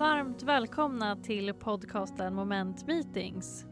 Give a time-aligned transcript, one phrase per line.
[0.00, 3.66] Varmt välkomna till podcasten Moment Meetings.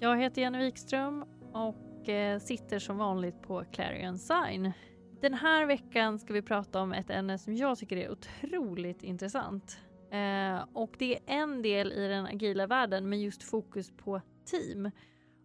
[0.00, 4.72] Jag heter Jenny Wikström och eh, sitter som vanligt på Clarion Sign.
[5.20, 9.78] Den här veckan ska vi prata om ett ämne som jag tycker är otroligt intressant.
[10.10, 14.90] Eh, och det är en del i den agila världen med just fokus på team.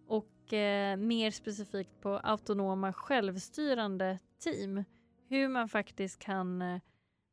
[0.07, 4.83] Och eh, mer specifikt på autonoma självstyrande team.
[5.29, 6.79] Hur man faktiskt kan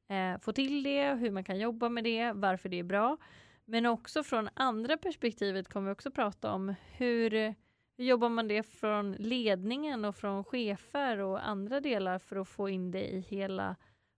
[0.08, 3.16] eh, få till det, hur man kan jobba med det, varför det är bra.
[3.64, 7.30] Men också från andra perspektivet kommer vi också prata om hur,
[7.96, 12.68] hur jobbar man det från ledningen och från chefer och andra delar för att få
[12.68, 13.76] in det i hela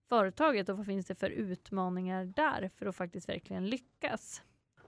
[0.09, 4.43] företaget och vad finns det för utmaningar där för att faktiskt verkligen lyckas.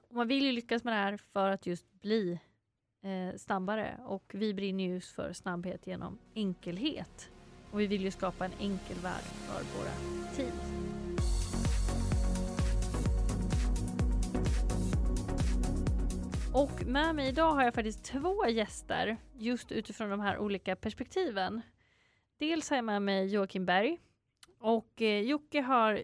[0.08, 2.40] Och man vill ju lyckas med det här för att just bli
[3.02, 7.30] eh, snabbare och vi brinner just för snabbhet genom enkelhet.
[7.70, 9.92] Och vi vill ju skapa en enkel värld för våra
[10.36, 10.52] team.
[16.52, 21.62] Och med mig idag har jag faktiskt två gäster just utifrån de här olika perspektiven.
[22.38, 23.98] Dels har jag med mig Joakim Berg
[24.58, 26.02] och eh, Jocke har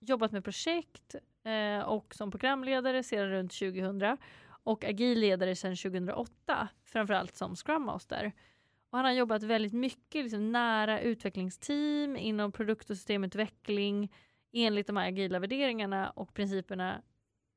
[0.00, 4.16] jobbat med projekt eh, och som programledare sedan runt 2000
[4.64, 8.32] och agilledare sedan 2008, framförallt som Scrum Master.
[8.94, 14.12] Och han har jobbat väldigt mycket liksom nära utvecklingsteam inom produkt och systemutveckling
[14.52, 17.02] enligt de här agila värderingarna och principerna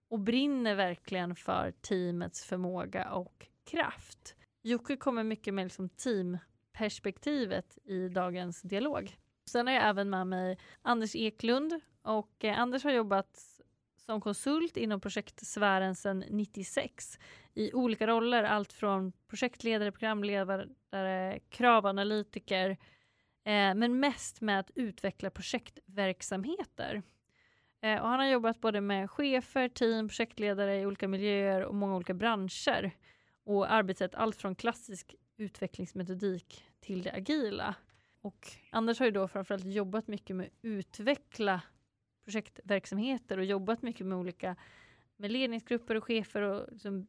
[0.09, 4.35] och brinner verkligen för teamets förmåga och kraft.
[4.61, 9.17] Jocke kommer mycket med liksom teamperspektivet i dagens dialog.
[9.49, 13.61] Sen har jag även med mig Anders Eklund och eh, Anders har jobbat
[14.05, 17.19] som konsult inom projektsfären sedan 96
[17.57, 22.69] i olika roller, allt från projektledare, programledare, kravanalytiker,
[23.43, 27.01] eh, men mest med att utveckla projektverksamheter.
[27.81, 31.95] Eh, och han har jobbat både med chefer, team, projektledare i olika miljöer och många
[31.95, 32.91] olika branscher
[33.43, 37.75] och arbetssätt allt från klassisk utvecklingsmetodik till det agila.
[38.21, 41.61] Och Anders har ju då framförallt jobbat mycket med att utveckla
[42.23, 44.55] projektverksamheter och jobbat mycket med olika
[45.15, 47.07] med ledningsgrupper och chefer och liksom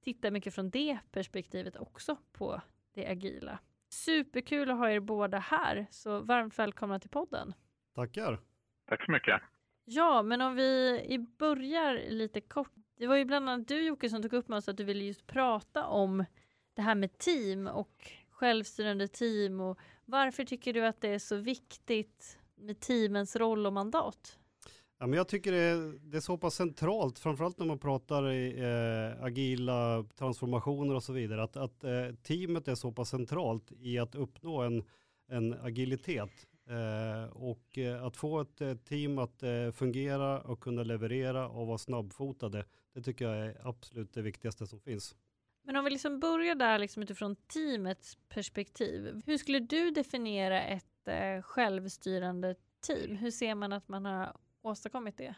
[0.00, 2.60] tittar mycket från det perspektivet också på
[2.94, 3.58] det agila.
[3.88, 7.54] Superkul att ha er båda här, så varmt välkomna till podden.
[7.94, 8.40] Tackar.
[8.88, 9.42] Tack så mycket.
[9.84, 12.72] Ja, men om vi börjar lite kort.
[12.96, 15.04] Det var ju bland annat du Jocke som tog upp med oss att du ville
[15.04, 16.24] just prata om
[16.74, 21.36] det här med team och självstyrande team och varför tycker du att det är så
[21.36, 24.38] viktigt med teamens roll och mandat?
[25.02, 28.30] Ja, men jag tycker det är, det är så pass centralt, framförallt när man pratar
[28.30, 33.72] i eh, agila transformationer och så vidare, att, att eh, teamet är så pass centralt
[33.72, 34.84] i att uppnå en,
[35.28, 36.46] en agilitet.
[36.68, 41.66] Eh, och eh, att få ett eh, team att eh, fungera och kunna leverera och
[41.66, 45.16] vara snabbfotade, det tycker jag är absolut det viktigaste som finns.
[45.64, 49.22] Men om vi liksom börjar där liksom utifrån teamets perspektiv.
[49.26, 53.16] Hur skulle du definiera ett eh, självstyrande team?
[53.16, 54.32] Hur ser man att man har
[54.62, 55.34] åstadkommit det?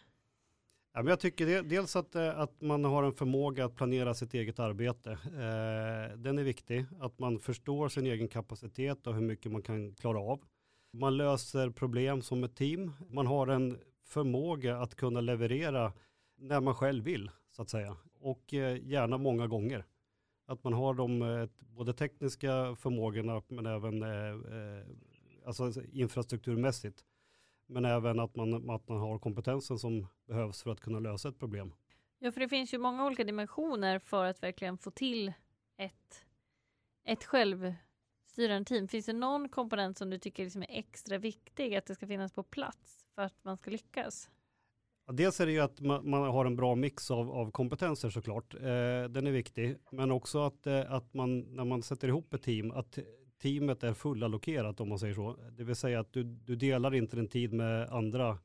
[0.95, 4.15] Ja, men jag tycker det, dels att, eh, att man har en förmåga att planera
[4.15, 5.11] sitt eget arbete.
[5.13, 9.95] Eh, den är viktig, att man förstår sin egen kapacitet och hur mycket man kan
[9.95, 10.45] klara av.
[10.93, 12.93] Man löser problem som ett team.
[13.09, 15.93] Man har en förmåga att kunna leverera
[16.37, 17.97] när man själv vill, så att säga.
[18.21, 19.85] Och eh, gärna många gånger.
[20.47, 24.87] Att man har de eh, både tekniska förmågorna men även eh, eh
[25.47, 27.05] alltså infrastrukturmässigt.
[27.73, 31.39] Men även att man, att man har kompetensen som behövs för att kunna lösa ett
[31.39, 31.73] problem.
[32.19, 35.33] Ja, för det finns ju många olika dimensioner för att verkligen få till
[35.77, 36.25] ett,
[37.05, 37.75] ett själv
[38.27, 38.89] styrande team.
[38.89, 42.33] Finns det någon komponent som du tycker liksom är extra viktig att det ska finnas
[42.33, 44.31] på plats för att man ska lyckas?
[45.07, 48.11] Ja, dels är det ju att man, man, har en bra mix av, av kompetenser
[48.11, 48.55] såklart.
[48.55, 48.61] Eh,
[49.09, 49.77] den är viktig.
[49.91, 52.99] Men också att, eh, att man när man sätter ihop ett team, att
[53.43, 55.37] teamet är fullallokerat om man säger så.
[55.57, 58.39] Det vill säga att du, du delar inte din tid med andra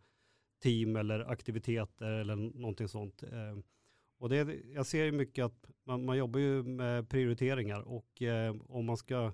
[0.63, 3.23] team eller aktiviteter eller någonting sånt.
[3.23, 3.57] Eh,
[4.19, 8.55] och det, jag ser ju mycket att man, man jobbar ju med prioriteringar och eh,
[8.67, 9.33] om man ska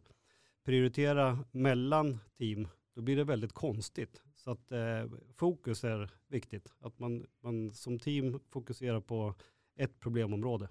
[0.66, 4.22] prioritera mellan team, då blir det väldigt konstigt.
[4.36, 5.06] Så att eh,
[5.36, 6.74] fokus är viktigt.
[6.80, 9.36] Att man, man som team fokuserar på
[9.76, 10.70] ett problemområde.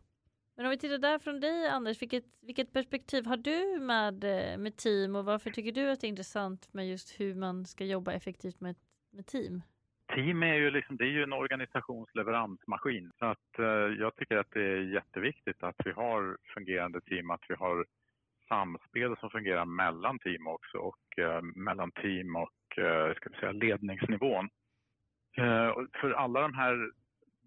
[0.56, 4.58] Men om vi tittar där från dig Anders, vilket, vilket perspektiv har du med, eh,
[4.58, 7.84] med team och varför tycker du att det är intressant med just hur man ska
[7.84, 8.76] jobba effektivt med,
[9.10, 9.62] med team?
[10.14, 13.12] Team är ju, liksom, det är ju en organisationsleveransmaskin.
[13.18, 13.64] Så att, eh,
[13.98, 17.86] jag tycker att det är jätteviktigt att vi har fungerande team, att vi har
[18.48, 23.52] samspel som fungerar mellan team också och eh, mellan team och eh, ska vi säga,
[23.52, 24.48] ledningsnivån.
[25.36, 26.90] Eh, för alla de här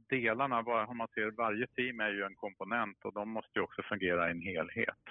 [0.09, 3.81] delarna, om man ser varje team är ju en komponent och de måste ju också
[3.83, 5.03] fungera i en helhet.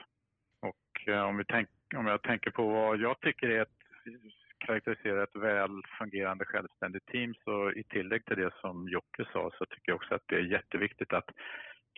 [0.61, 3.79] Och eh, om, vi tänk, om jag tänker på vad jag tycker är ett,
[4.59, 9.67] karaktäriserar ett väl fungerande självständigt team så i tillägg till det som Jocke sa så
[9.67, 11.31] tycker jag också att det är jätteviktigt att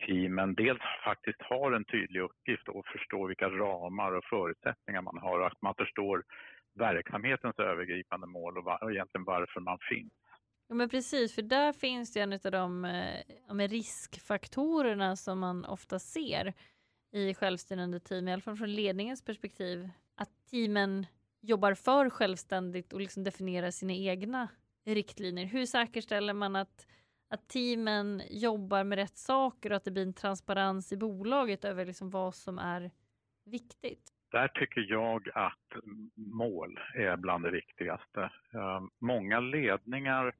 [0.05, 5.39] teamen dels faktiskt har en tydlig uppgift och förstår vilka ramar och förutsättningar man har
[5.39, 6.23] och att man förstår
[6.75, 10.13] verksamhetens övergripande mål och, var, och egentligen varför man finns.
[10.67, 15.99] Ja men precis, för där finns det en av de eh, riskfaktorerna som man ofta
[15.99, 16.53] ser
[17.11, 21.05] i självstyrande team, i alla fall från ledningens perspektiv, att teamen
[21.41, 24.47] jobbar för självständigt och liksom definierar sina egna
[24.85, 25.45] riktlinjer.
[25.45, 26.87] Hur säkerställer man att,
[27.29, 31.85] att teamen jobbar med rätt saker och att det blir en transparens i bolaget över
[31.85, 32.91] liksom vad som är
[33.45, 34.13] viktigt?
[34.31, 35.83] Där tycker jag att
[36.15, 38.21] mål är bland det viktigaste.
[38.53, 40.35] Eh, många ledningar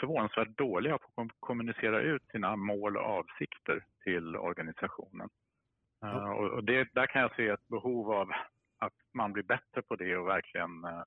[0.00, 5.28] förvånansvärt dåliga på att kommunicera ut sina mål och avsikter till organisationen.
[6.00, 6.08] Ja.
[6.08, 8.30] Uh, och det, där kan jag se ett behov av
[8.78, 11.02] att man blir bättre på det och verkligen uh,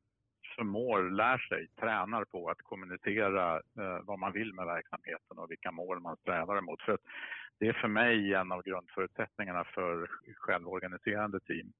[0.55, 5.71] förmår, lär sig, tränar på att kommunicera uh, vad man vill med verksamheten och vilka
[5.71, 6.81] mål man strävar emot.
[6.81, 6.97] För
[7.59, 11.73] det är för mig en av grundförutsättningarna för självorganiserande team.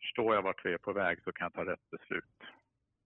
[0.00, 2.24] Förstår jag vart vi är på väg så kan jag ta rätt beslut.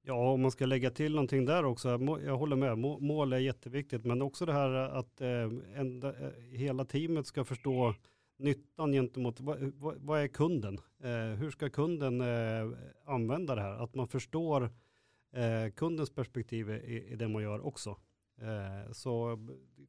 [0.07, 1.89] Ja, om man ska lägga till någonting där också,
[2.25, 6.85] jag håller med, mål är jätteviktigt, men också det här att eh, enda, eh, hela
[6.85, 7.95] teamet ska förstå
[8.37, 10.79] nyttan gentemot, vad, vad är kunden?
[11.03, 13.83] Eh, hur ska kunden eh, använda det här?
[13.83, 14.63] Att man förstår
[15.33, 17.97] eh, kundens perspektiv i, i, det man gör också.
[18.41, 19.39] Eh, så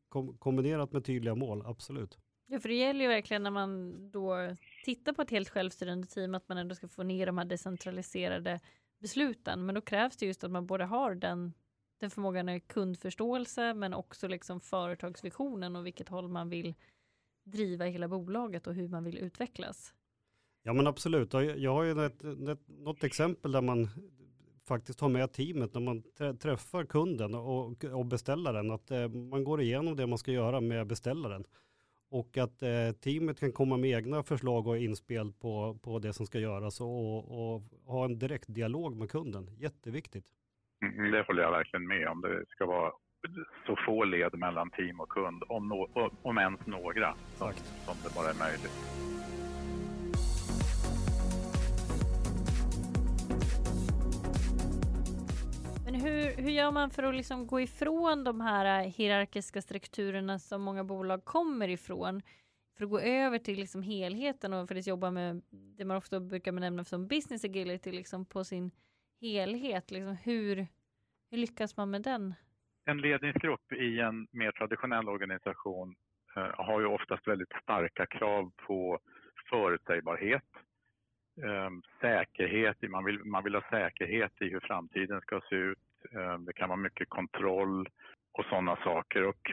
[0.10, 2.18] kom, kombinerat med tydliga mål, absolut.
[2.48, 6.36] Ja, för det gäller ju verkligen när man då tittar på ett helt självstyrande team
[6.36, 8.60] att man ändå ska få ner de här decentraliserade
[9.06, 9.66] besluten.
[9.66, 11.54] Men då krävs det just att man både har den,
[12.00, 16.76] den förmågan i kundförståelse men också liksom företagsvisionen och vilket håll man vill
[17.44, 19.94] driva hela bolaget och hur man vill utvecklas.
[20.64, 23.90] Ja men absolut, jag har ju ett, ett, något exempel där man
[24.64, 26.04] faktiskt har med teamet när man
[26.40, 30.88] träffar kunden och, och beställaren, att eh, man går igenom det man ska göra med
[30.88, 31.46] beställaren
[32.20, 36.26] och att eh, teamet kan komma med egna förslag och inspel på, på det som
[36.26, 39.50] ska göras och, och ha en direkt dialog med kunden.
[39.58, 40.26] Jätteviktigt.
[40.82, 42.22] Mm, det håller jag verkligen med om.
[42.22, 42.92] Det ska vara
[43.66, 47.54] så få led mellan team och kund, om, no, om ens några, som,
[47.86, 49.15] som det bara är möjligt.
[56.06, 60.62] Hur, hur gör man för att liksom gå ifrån de här äh, hierarkiska strukturerna som
[60.62, 62.22] många bolag kommer ifrån?
[62.78, 66.20] För att gå över till liksom helheten och för att jobba med det man ofta
[66.20, 68.72] brukar benämna som business agility liksom på sin
[69.22, 69.92] helhet.
[69.92, 70.68] Liksom hur,
[71.32, 72.34] hur lyckas man med den?
[72.86, 75.96] En ledningsgrupp i en mer traditionell organisation
[76.36, 79.00] eh, har ju oftast väldigt starka krav på
[79.50, 80.44] förutsägbarhet,
[81.44, 81.70] eh,
[82.02, 85.80] säkerhet, man vill, man vill ha säkerhet i hur framtiden ska se ut,
[86.12, 87.90] Eh, det kan vara mycket kontroll
[88.34, 89.24] och sådana saker.
[89.24, 89.52] Och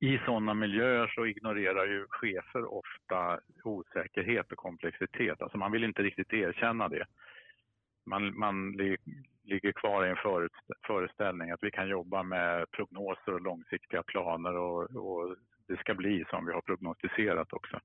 [0.00, 5.42] I sådana miljöer så ignorerar ju chefer ofta osäkerhet och komplexitet.
[5.42, 7.06] Alltså man vill inte riktigt erkänna det.
[8.06, 8.96] Man, man li,
[9.44, 10.48] ligger kvar i en
[10.86, 15.36] föreställning att vi kan jobba med prognoser och långsiktiga planer och, och
[15.68, 17.80] det ska bli som vi har prognostiserat också.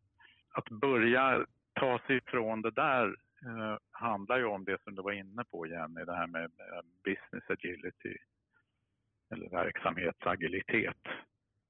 [0.53, 5.11] Att börja ta sig ifrån det där eh, handlar ju om det som du var
[5.11, 8.17] inne på Jenny, det här med eh, business agility
[9.33, 11.01] eller verksamhetsagilitet.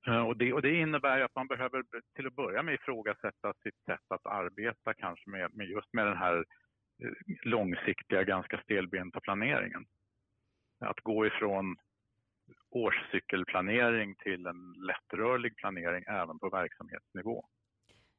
[0.08, 1.84] Eh, och det, och det innebär att man behöver
[2.16, 6.18] till att börja med ifrågasätta sitt sätt att arbeta kanske med, med just med den
[6.18, 6.38] här
[7.04, 7.12] eh,
[7.44, 9.86] långsiktiga, ganska stelbenta planeringen.
[10.80, 11.76] Att gå ifrån
[12.70, 17.46] årscykelplanering till en lättrörlig planering även på verksamhetsnivå.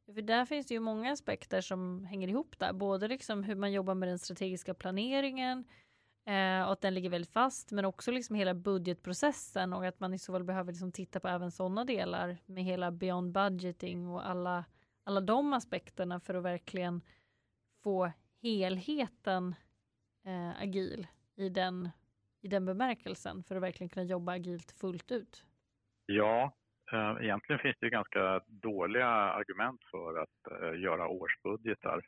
[0.06, 3.72] För där finns det ju många aspekter som hänger ihop där, både liksom hur man
[3.72, 5.64] jobbar med den strategiska planeringen
[6.26, 10.14] eh, och att den ligger väldigt fast, men också liksom hela budgetprocessen och att man
[10.14, 14.28] i så fall behöver liksom titta på även sådana delar med hela beyond budgeting och
[14.28, 14.64] alla,
[15.04, 17.00] alla de aspekterna för att verkligen
[17.82, 19.54] få helheten
[20.24, 21.06] eh, agil
[21.36, 21.90] i den,
[22.40, 25.44] i den bemärkelsen för att verkligen kunna jobba agilt fullt ut.
[26.06, 26.52] Ja,
[26.92, 32.02] Eh, egentligen finns det ganska dåliga argument för att eh, göra årsbudgetar.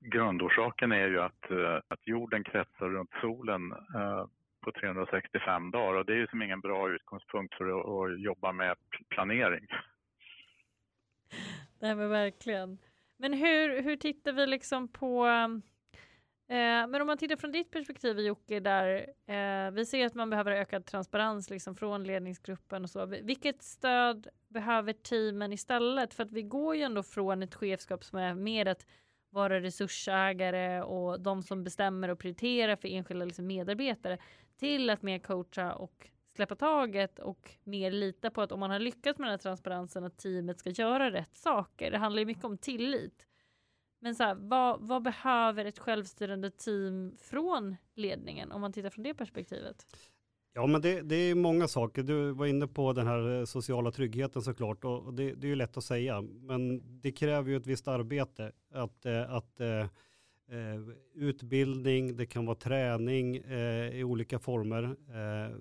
[0.00, 4.26] Grundorsaken är ju att, eh, att jorden kretsar runt solen eh,
[4.64, 8.52] på 365 dagar och det är ju som ingen bra utgångspunkt för att, att jobba
[8.52, 8.76] med
[9.08, 9.66] planering.
[11.80, 12.78] Nej men verkligen.
[13.16, 15.26] Men hur, hur tittar vi liksom på
[16.50, 20.30] Eh, men om man tittar från ditt perspektiv Jocke, där eh, vi ser att man
[20.30, 23.06] behöver ökad transparens liksom från ledningsgruppen och så.
[23.06, 26.14] Vilket stöd behöver teamen istället?
[26.14, 28.86] För att vi går ju ändå från ett chefskap som är mer att
[29.30, 34.18] vara resursägare och de som bestämmer och prioriterar för enskilda liksom, medarbetare
[34.56, 38.78] till att mer coacha och släppa taget och mer lita på att om man har
[38.78, 41.90] lyckats med den här transparensen att teamet ska göra rätt saker.
[41.90, 43.27] Det handlar ju mycket om tillit.
[44.00, 49.04] Men så här, vad, vad, behöver ett självstyrande team från ledningen om man tittar från
[49.04, 49.86] det perspektivet?
[50.54, 52.02] Ja, men det, det är många saker.
[52.02, 55.54] Du var inne på den här eh, sociala tryggheten såklart och det, det är ju
[55.54, 59.86] lätt att säga, men det kräver ju ett visst arbete att, eh, att eh,
[61.14, 63.36] utbildning, det kan vara träning
[63.92, 64.96] i olika former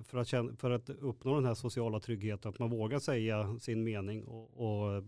[0.03, 4.24] för, att för att uppnå den här sociala tryggheten, att man vågar säga sin mening
[4.24, 5.03] och, och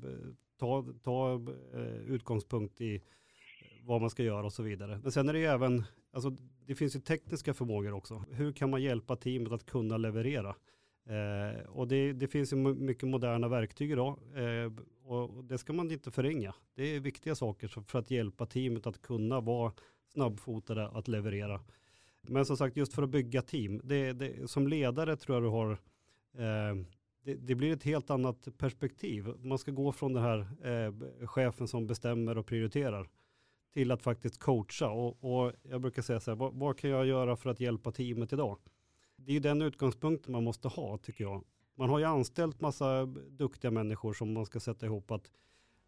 [0.59, 1.33] ta, ta
[1.73, 3.01] eh, utgångspunkt i eh,
[3.83, 4.99] vad man ska göra och så vidare.
[5.03, 6.35] Men sen är det ju även, alltså
[6.65, 8.23] det finns ju tekniska förmågor också.
[8.31, 10.55] Hur kan man hjälpa teamet att kunna leverera?
[11.09, 14.71] Eh, och det, det, finns ju mycket moderna verktyg idag eh,
[15.03, 16.55] och det ska man inte förringa.
[16.75, 19.73] Det är viktiga saker för att hjälpa teamet att kunna vara
[20.13, 21.61] snabbfotade att leverera.
[22.21, 25.49] Men som sagt, just för att bygga team, det, det, som ledare tror jag du
[25.49, 25.71] har
[26.37, 26.85] eh,
[27.29, 29.33] det, det, blir ett helt annat perspektiv.
[29.41, 33.09] Man ska gå från den här eh, chefen som bestämmer och prioriterar
[33.73, 34.89] till att faktiskt coacha.
[34.89, 37.91] Och, och jag brukar säga så här, vad, vad, kan jag göra för att hjälpa
[37.91, 38.57] teamet idag?
[39.15, 41.43] Det är ju den utgångspunkten man måste ha tycker jag.
[41.75, 45.31] Man har ju anställt massa duktiga människor som man ska sätta ihop att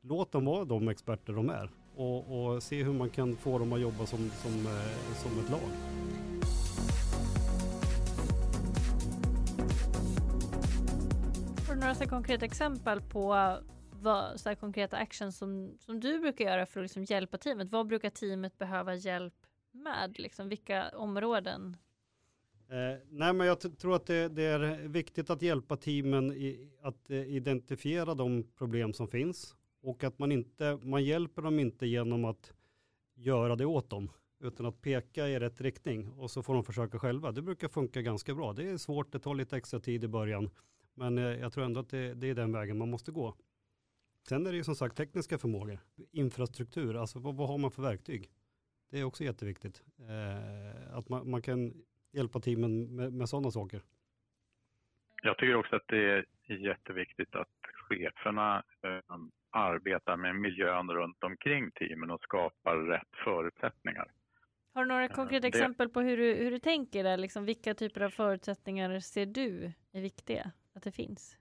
[0.01, 3.74] låt dem vara de experter de är och, och se hur man kan få dem
[3.74, 6.30] att jobba som, som, eh, som ett lag.
[11.81, 13.57] Några så konkreta exempel på
[13.91, 17.71] vad, så konkreta actions som, som du brukar göra för att liksom hjälpa teamet?
[17.71, 19.33] Vad brukar teamet behöva hjälp
[19.71, 20.19] med?
[20.19, 21.77] Liksom, vilka områden?
[22.69, 27.09] Eh, nej, men jag tror att det, det, är viktigt att hjälpa teamen i, att
[27.09, 32.25] eh, identifiera de problem som finns och att man inte, man hjälper dem inte genom
[32.25, 32.53] att
[33.15, 34.09] göra det åt dem
[34.39, 37.31] utan att peka i rätt riktning och så får de försöka själva.
[37.31, 38.53] Det brukar funka ganska bra.
[38.53, 40.50] Det är svårt, det tar lite extra tid i början,
[40.93, 43.36] men eh, jag tror ändå att det, det är den vägen man måste gå.
[44.27, 45.79] Sen är det ju som sagt tekniska förmågor,
[46.12, 48.29] infrastruktur, alltså vad, vad har man för verktyg?
[48.91, 49.83] Det är också jätteviktigt.
[50.00, 51.74] Eh, att man, man, kan
[52.12, 53.81] hjälpa teamen med, med sådana saker.
[55.24, 57.48] Jag tycker också att det är jätteviktigt att
[57.89, 59.17] cheferna eh,
[59.50, 64.12] arbetar med miljön runt omkring teamen och skapar rätt förutsättningar.
[64.74, 65.48] Har du några eh, konkreta det...
[65.48, 67.17] exempel på hur du, hur du tänker där?
[67.17, 71.37] Liksom, vilka typer av förutsättningar ser du är viktiga att det finns?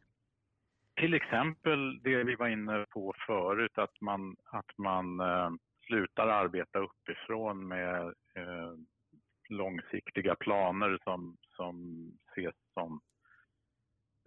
[0.97, 5.51] Till exempel det vi var inne på förut, att man, att man eh,
[5.87, 8.75] slutar arbeta uppifrån med eh,
[9.49, 13.01] långsiktiga planer som, som ses som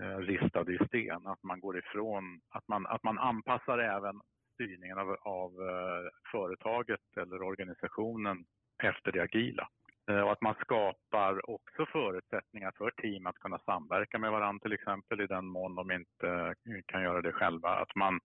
[0.01, 1.27] eh, ristade i sten.
[1.27, 4.21] Att man går ifrån, att man, att man anpassar även
[4.53, 8.45] styrningen av, av eh, företaget eller organisationen
[8.83, 9.69] efter det agila.
[10.09, 14.73] Eh, och att man skapar också förutsättningar för team att kunna samverka med varandra till
[14.73, 17.69] exempel i den mån de inte eh, kan göra det själva.
[17.69, 18.19] Att man,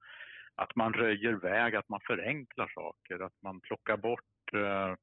[0.54, 4.94] att man röjer väg, att man förenklar saker, att man plockar bort eh,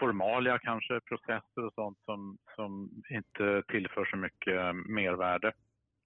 [0.00, 5.52] formalia kanske, processer och sånt som, som inte tillför så mycket mervärde.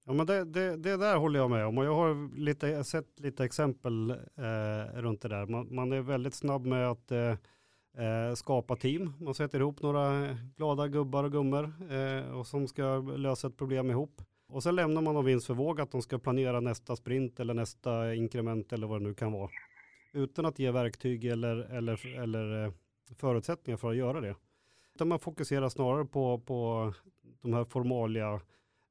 [0.07, 3.21] Ja, men det, det, det, där håller jag med om och jag har lite, sett
[3.21, 5.47] lite exempel eh, runt det där.
[5.47, 7.35] Man, man, är väldigt snabb med att eh,
[7.99, 9.13] eh, skapa team.
[9.19, 13.91] Man sätter ihop några glada gubbar och gummor eh, och som ska lösa ett problem
[13.91, 14.23] ihop.
[14.49, 17.55] Och sen lämnar man dem vinst för våg att de ska planera nästa sprint eller
[17.55, 19.51] nästa inkrement eller vad det nu kan vara.
[20.13, 22.73] Utan att ge verktyg eller, eller, eller eh,
[23.17, 24.35] förutsättningar för att göra det.
[24.95, 26.93] Utan man fokuserar snarare på, på
[27.43, 28.41] de här formalia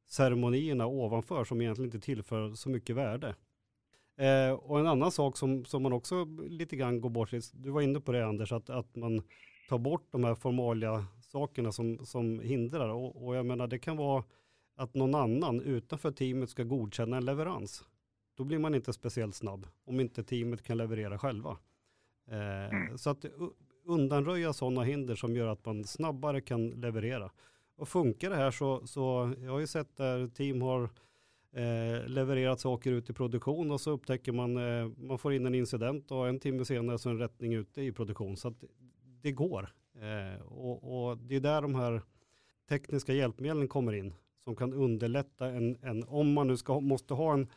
[0.08, 3.36] ceremonierna ovanför som egentligen inte tillför så mycket värde.
[4.20, 7.82] Eh, och en annan sak som, som man också lite grann går bort, du var
[7.82, 9.22] inne på det Anders, att, att man
[9.70, 12.90] tar bort de här formalia sakerna som, som hindrar.
[12.90, 14.24] Och, och jag menar det kan vara
[14.76, 17.84] att någon annan utanför teamet ska godkänna en leverans.
[18.36, 21.58] Då blir man inte speciellt snabb om inte teamet kan leverera själva.
[22.28, 22.98] Eh, mm.
[22.98, 23.26] Så att
[23.86, 27.32] undanröja sådana hinder som gör att man snabbare kan leverera.
[27.76, 30.90] Och funkar det här så, så jag har ju sett där team har
[31.53, 35.56] eh, levererat saker ut i produktion och så upptäcker man, eh, man får in en
[35.56, 38.38] incident och en timme senare så är en rättning ute i produktion.
[38.38, 38.63] Så att
[39.22, 39.70] det går.
[39.96, 42.01] Eh, och, och, det är där de här
[42.70, 44.13] tekniska hjälpmedlen kommer in
[44.44, 47.48] som kan underlätta en, en om man nu ska, måste ha en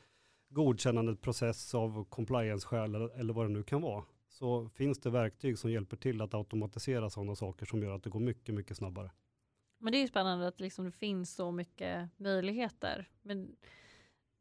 [0.48, 5.58] godkännande process av compliance-skäl eller, eller vad det nu kan vara, så finns det verktyg
[5.58, 9.10] som hjälper till att automatisera sådana saker som gör att det går mycket, mycket snabbare.
[9.78, 13.08] Men det är ju spännande att liksom det finns så mycket möjligheter.
[13.22, 13.56] Men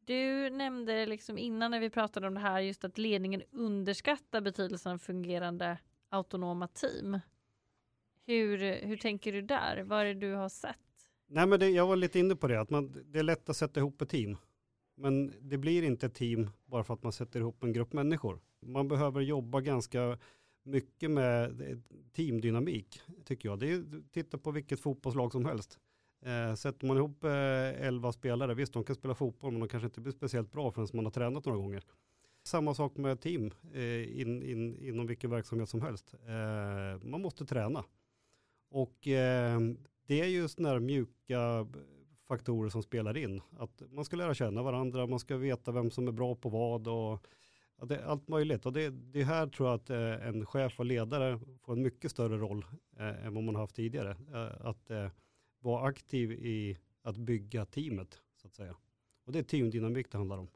[0.04, 4.92] du nämnde liksom innan när vi pratade om det här just att ledningen underskattar betydelsen
[4.92, 5.78] av fungerande
[6.08, 7.18] autonoma team.
[8.26, 9.82] Hur, hur tänker du där?
[9.82, 10.76] Vad är det du har sett?
[11.26, 13.56] Nej, men det, jag var lite inne på det, att man, det är lätt att
[13.56, 14.36] sätta ihop ett team.
[14.94, 18.40] Men det blir inte ett team bara för att man sätter ihop en grupp människor.
[18.60, 20.18] Man behöver jobba ganska
[20.62, 21.78] mycket med eh,
[22.12, 23.58] teamdynamik, tycker jag.
[23.58, 25.78] Det är, titta på vilket fotbollslag som helst.
[26.22, 29.86] Eh, sätter man ihop eh, elva spelare, visst de kan spela fotboll men de kanske
[29.86, 31.84] inte blir speciellt bra förrän man har tränat några gånger.
[32.42, 36.14] Samma sak med team eh, in, in, inom vilken verksamhet som helst.
[36.26, 37.84] Eh, man måste träna.
[38.70, 39.60] Och eh,
[40.06, 41.66] det är just när mjuka
[42.28, 43.40] faktorer som spelar in.
[43.58, 46.88] Att man ska lära känna varandra, man ska veta vem som är bra på vad
[46.88, 47.26] och
[47.86, 48.66] det, allt möjligt.
[48.66, 52.10] Och det, det här tror jag att eh, en chef och ledare får en mycket
[52.10, 52.64] större roll
[52.98, 54.10] eh, än vad man har haft tidigare.
[54.10, 54.90] Eh, att
[55.62, 58.76] vara aktiv i att bygga teamet så att säga.
[59.24, 60.48] Och det är teamdynamik det handlar om.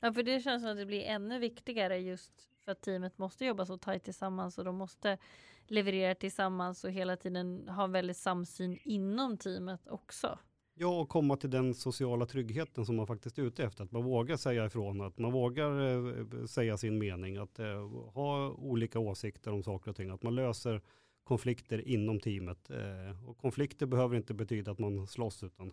[0.00, 3.44] Ja, för det känns som att det blir ännu viktigare just för att teamet måste
[3.44, 5.18] jobba så tajt tillsammans och de måste
[5.66, 10.38] leverera tillsammans och hela tiden ha väldigt samsyn inom teamet också.
[10.74, 13.84] Ja, och komma till den sociala tryggheten som man faktiskt är ute efter.
[13.84, 18.50] Att man vågar säga ifrån, att man vågar eh, säga sin mening, att eh, ha
[18.50, 20.82] olika åsikter om saker och ting, att man löser
[21.28, 22.70] konflikter inom teamet.
[22.70, 25.72] Eh, och konflikter behöver inte betyda att man slåss, utan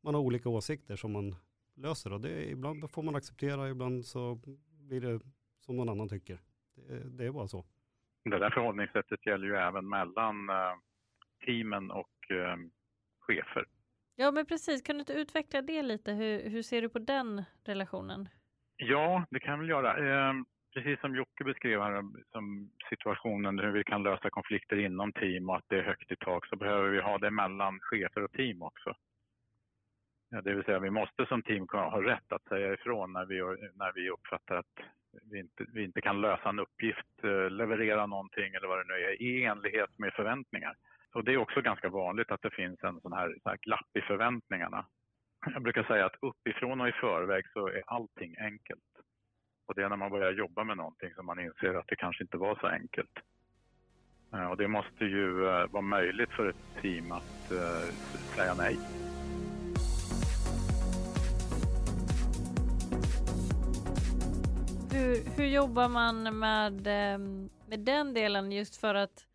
[0.00, 1.36] man har olika åsikter som man
[1.74, 2.12] löser.
[2.12, 4.40] Och det, ibland får man acceptera, ibland så
[4.88, 5.20] blir det
[5.58, 6.38] som någon annan tycker.
[6.74, 7.64] Det, det är bara så.
[8.24, 10.74] Det där förhållningssättet gäller ju även mellan eh,
[11.46, 12.56] teamen och eh,
[13.20, 13.64] chefer.
[14.16, 14.82] Ja, men precis.
[14.82, 16.12] Kan du inte utveckla det lite?
[16.12, 18.28] Hur, hur ser du på den relationen?
[18.76, 19.90] Ja, det kan jag väl göra.
[20.28, 20.34] Eh,
[20.74, 22.02] precis som Jocke beskrev här,
[22.32, 26.16] som situationen hur vi kan lösa konflikter inom team och att det är högt i
[26.16, 28.94] tak, så behöver vi ha det mellan chefer och team också.
[30.30, 33.38] Ja, det vill säga, vi måste som team ha rätt att säga ifrån när vi,
[33.74, 34.76] när vi uppfattar att
[35.30, 39.04] vi inte, vi inte kan lösa en uppgift, eh, leverera någonting eller vad det nu
[39.04, 40.74] är, i enlighet med förväntningar.
[41.14, 43.96] Och det är också ganska vanligt att det finns en sån här, sån här glapp
[43.98, 44.86] i förväntningarna.
[45.46, 48.82] Jag brukar säga att uppifrån och i förväg så är allting enkelt.
[49.70, 52.24] Och det är när man börjar jobba med någonting som man inser att det kanske
[52.24, 53.10] inte var så enkelt.
[54.32, 57.94] Eh, och det måste ju eh, vara möjligt för ett team att eh,
[58.36, 58.76] säga nej.
[64.92, 69.26] Hur, hur jobbar man med, ehm, med den delen just för att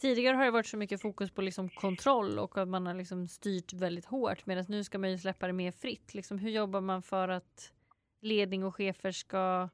[0.00, 3.28] Tidigare har det varit så mycket fokus på liksom kontroll och att man har liksom
[3.28, 6.14] styrt väldigt hårt medan nu ska man ju släppa det mer fritt.
[6.14, 7.72] Liksom, hur jobbar man för att
[8.20, 9.68] ledning och chefer ska,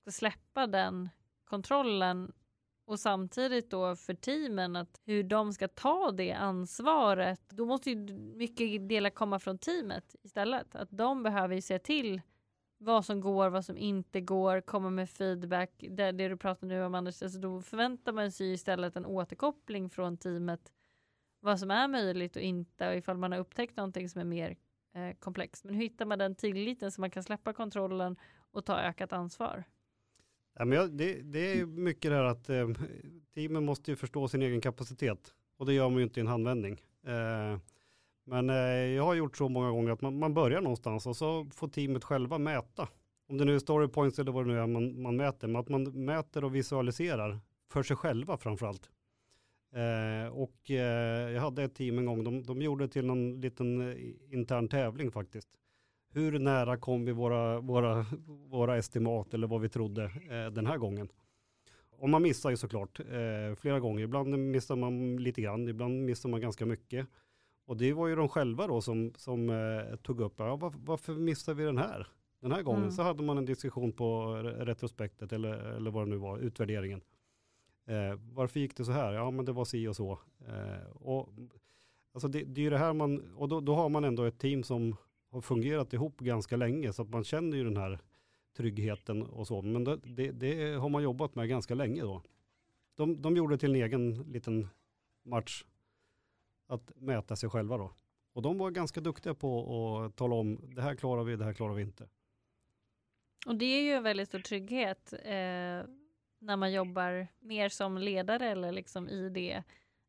[0.00, 1.08] ska släppa den
[1.44, 2.32] kontrollen
[2.84, 7.40] och samtidigt då för teamen att hur de ska ta det ansvaret.
[7.48, 10.74] Då måste ju mycket delar komma från teamet istället.
[10.74, 12.20] Att de behöver ju se till
[12.78, 15.84] vad som går, vad som inte går, komma med feedback.
[15.90, 19.90] Det, det du pratar nu om Anders, alltså då förväntar man sig istället en återkoppling
[19.90, 20.72] från teamet
[21.42, 24.56] vad som är möjligt och inte och ifall man har upptäckt någonting som är mer
[24.94, 25.64] eh, komplext.
[25.64, 28.16] Men hur hittar man den tilliten så man kan släppa kontrollen
[28.50, 29.64] och ta ökat ansvar?
[30.54, 32.68] Ja, men jag, det, det är mycket det här att eh,
[33.34, 36.26] teamen måste ju förstå sin egen kapacitet och det gör man ju inte i en
[36.26, 36.72] handvändning.
[37.06, 37.58] Eh,
[38.24, 38.56] men eh,
[38.96, 42.04] jag har gjort så många gånger att man, man, börjar någonstans och så får teamet
[42.04, 42.88] själva mäta.
[43.28, 45.60] Om det nu är story points eller vad det nu är man, man mäter, men
[45.60, 48.90] att man mäter och visualiserar för sig själva framförallt.
[49.72, 53.90] Eh, och eh, jag hade ett team en gång, de, de gjorde till någon liten
[53.90, 53.96] eh,
[54.34, 55.48] intern tävling faktiskt.
[56.14, 60.78] Hur nära kom vi våra, våra, våra estimat eller vad vi trodde eh, den här
[60.78, 61.08] gången?
[61.90, 64.04] Och man missar ju såklart eh, flera gånger.
[64.04, 67.06] Ibland missar man lite grann, ibland missar man ganska mycket.
[67.66, 71.14] Och det var ju de själva då som, som eh, tog upp, ja, var, varför
[71.14, 72.06] missade vi den här?
[72.40, 72.92] Den här gången mm.
[72.92, 77.00] så hade man en diskussion på retrospektet eller, eller vad det nu var, utvärderingen.
[77.86, 79.12] Eh, varför gick det så här?
[79.12, 80.18] Ja men det var si och så.
[80.48, 81.28] Eh, och,
[82.14, 84.62] alltså det, det är det här man, och då, då har man ändå ett team
[84.62, 84.96] som
[85.30, 87.98] har fungerat ihop ganska länge så att man känner ju den här
[88.56, 89.62] tryggheten och så.
[89.62, 92.22] Men det, det, det har man jobbat med ganska länge då.
[92.94, 94.68] De, de gjorde till en egen liten
[95.24, 95.64] match
[96.68, 97.92] att mäta sig själva då.
[98.32, 101.52] Och de var ganska duktiga på att tala om det här klarar vi, det här
[101.52, 102.08] klarar vi inte.
[103.46, 105.84] Och det är ju en väldigt stor trygghet eh,
[106.42, 109.62] när man jobbar mer som ledare eller liksom i det.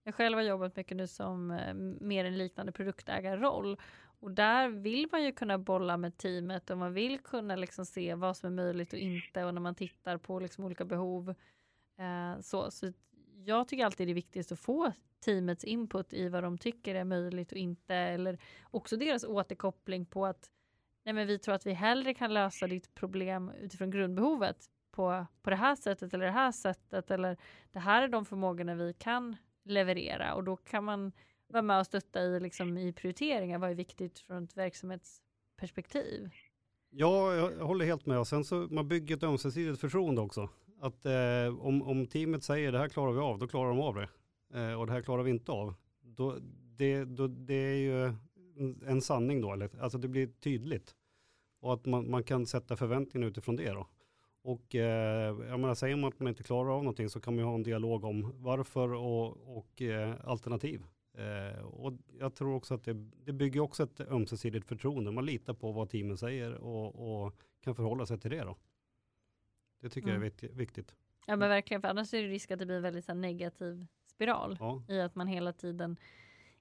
[0.04, 3.78] Jag själv har jobbat mycket nu som eh, mer en liknande produktägarroll
[4.19, 8.15] och där vill man ju kunna bolla med teamet och man vill kunna liksom se
[8.15, 11.30] vad som är möjligt och inte och när man tittar på liksom olika behov
[11.98, 12.93] eh, så, så
[13.46, 17.04] jag tycker alltid det är viktigast att få teamets input i vad de tycker är
[17.04, 20.50] möjligt och inte, eller också deras återkoppling på att
[21.04, 25.49] nej men vi tror att vi hellre kan lösa ditt problem utifrån grundbehovet på, på
[25.49, 27.38] det här sättet eller det här sättet eller
[27.71, 31.12] det här är de förmågorna vi kan leverera och då kan man
[31.47, 33.60] vara med och stötta i, liksom, i prioriteringar.
[33.60, 36.32] Vad är viktigt från ett verksamhetsperspektiv?
[36.89, 38.19] Ja, jag håller helt med.
[38.19, 40.49] Och sen så man bygger ett ömsesidigt förtroende också.
[40.82, 43.95] Att eh, om, om teamet säger det här klarar vi av, då klarar de av
[43.95, 44.10] det.
[44.60, 45.73] Eh, och det här klarar vi inte av.
[46.01, 46.38] Då,
[46.77, 48.06] det, då, det är ju
[48.58, 50.95] en, en sanning då, eller, alltså det blir tydligt.
[51.60, 53.88] Och att man, man kan sätta förväntningar utifrån det då.
[54.43, 57.43] Och eh, jag menar, säger man att man inte klarar av någonting så kan man
[57.43, 60.84] ju ha en dialog om varför och, och eh, alternativ.
[61.17, 62.93] Eh, och jag tror också att det,
[63.25, 65.12] det bygger också ett ömsesidigt förtroende.
[65.12, 68.58] Man litar på vad teamen säger och, och kan förhålla sig till det då.
[69.82, 70.23] Det tycker mm.
[70.23, 70.58] jag är mm.
[70.58, 70.95] viktigt.
[71.25, 73.86] Ja men verkligen, för annars är det risk att det blir en väldigt så negativ
[74.06, 74.84] spiral ja.
[74.89, 75.97] i att man hela tiden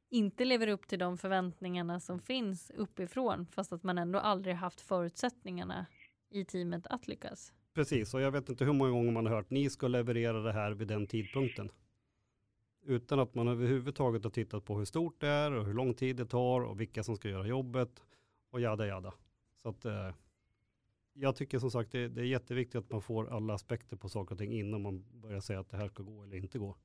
[0.08, 4.80] inte lever upp till de förväntningarna som finns uppifrån fast att man ändå aldrig haft
[4.80, 5.86] förutsättningarna
[6.30, 7.52] i teamet att lyckas.
[7.74, 10.52] Precis, och jag vet inte hur många gånger man har hört ni ska leverera det
[10.52, 11.70] här vid den tidpunkten.
[12.84, 16.16] Utan att man överhuvudtaget har tittat på hur stort det är och hur lång tid
[16.16, 18.04] det tar och vilka som ska göra jobbet
[18.50, 19.14] och jada jada.
[19.62, 20.10] Så att eh,
[21.12, 24.34] jag tycker som sagt det, det, är jätteviktigt att man får alla aspekter på saker
[24.34, 26.76] och ting innan man börjar säga att det här ska gå eller inte gå.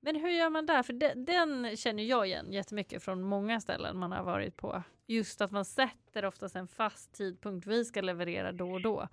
[0.00, 0.82] Men hur gör man där?
[0.82, 4.82] För den, den känner jag igen jättemycket från många ställen man har varit på.
[5.06, 7.66] Just att man sätter oftast en fast tidpunkt.
[7.66, 9.08] Vi ska leverera då och då.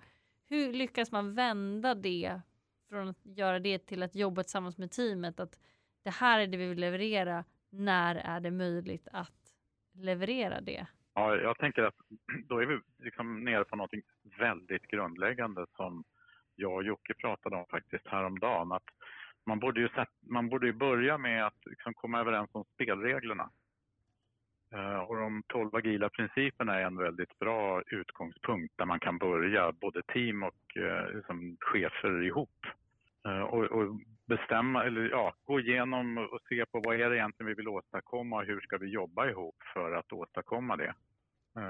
[0.48, 2.40] Hur lyckas man vända det
[2.88, 5.40] från att göra det till att jobba tillsammans med teamet?
[5.40, 5.58] Att
[6.02, 7.44] det här är det vi vill leverera.
[7.70, 9.54] När är det möjligt att
[9.92, 10.86] leverera det?
[11.14, 11.94] Ja, jag tänker att
[12.48, 13.90] då är vi liksom nere på något
[14.38, 16.04] väldigt grundläggande som
[16.54, 18.72] jag och Jocke pratade om faktiskt häromdagen.
[18.72, 18.84] Att
[19.46, 19.88] man borde ju,
[20.20, 23.50] man borde ju börja med att liksom komma överens om spelreglerna.
[24.72, 29.72] Eh, och de tolv agila principerna är en väldigt bra utgångspunkt där man kan börja,
[29.72, 32.66] både team och eh, liksom chefer ihop.
[33.26, 37.48] Eh, och, och, bestämma, eller ja, gå igenom och se på vad är det egentligen
[37.48, 40.94] vi vill åstadkomma och hur ska vi jobba ihop för att åstadkomma det.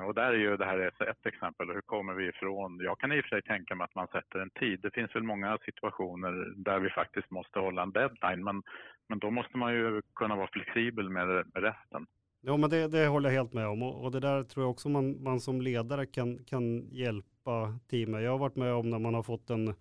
[0.07, 0.79] Och där är ju det här
[1.11, 1.71] ett exempel.
[1.71, 2.79] Hur kommer vi ifrån?
[2.83, 4.81] Jag kan i och för sig tänka mig att man sätter en tid.
[4.81, 8.45] Det finns väl många situationer där vi faktiskt måste hålla en deadline.
[8.45, 8.63] Men,
[9.09, 12.07] men då måste man ju kunna vara flexibel med resten.
[12.49, 13.83] Ja, men det, det håller jag helt med om.
[13.83, 18.23] Och, och det där tror jag också man, man som ledare kan, kan hjälpa teamet.
[18.23, 19.75] Jag har varit med om när man har fått en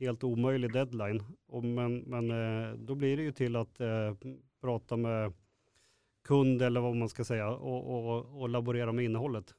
[0.00, 1.22] helt omöjlig deadline.
[1.48, 4.14] Och men, men eh, då blir det ju till att eh,
[4.60, 5.32] prata med
[6.24, 9.54] kund eller vad man ska säga och, och, och laborera med innehållet.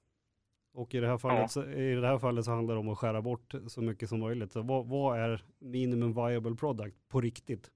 [0.73, 1.65] Och i det, här fallet, ja.
[1.65, 4.51] i det här fallet så handlar det om att skära bort så mycket som möjligt.
[4.51, 7.71] Så vad, vad är minimum viable product på riktigt?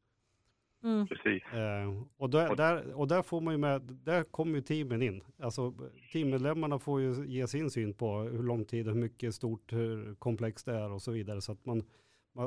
[0.83, 1.07] Mm.
[1.07, 1.43] Precis.
[1.53, 5.23] Eh, och, där, där, och där får man ju med, där kommer ju teamen in.
[5.39, 5.73] Alltså
[6.11, 10.65] teammedlemmarna får ju ge sin syn på hur lång tid hur mycket stort hur komplext
[10.65, 11.41] det är och så vidare.
[11.41, 11.83] Så att man,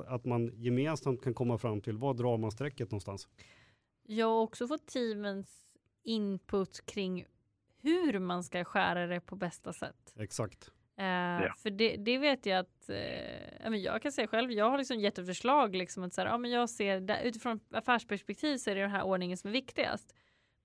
[0.06, 3.28] att man gemensamt kan komma fram till var drar man strecket någonstans.
[4.02, 5.66] Jag har också fått teamens
[6.04, 7.24] input kring
[7.82, 10.14] hur man ska skära det på bästa sätt.
[10.16, 10.70] Exakt.
[11.02, 11.54] Uh, ja.
[11.58, 15.18] För det, det, vet jag att, uh, jag kan säga själv, jag har liksom gett
[15.18, 18.74] ett förslag liksom att så här, ja, men jag ser där, utifrån affärsperspektiv så är
[18.74, 20.14] det den här ordningen som är viktigast.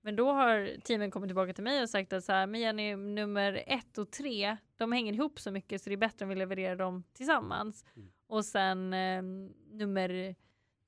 [0.02, 2.96] Men då har teamen kommit tillbaka till mig och sagt att så här, men Jenny,
[2.96, 6.34] nummer ett och tre, de hänger ihop så mycket så det är bättre om vi
[6.34, 7.84] levererar dem tillsammans.
[7.96, 8.08] Mm.
[8.26, 9.22] Och sen eh,
[9.70, 10.34] nummer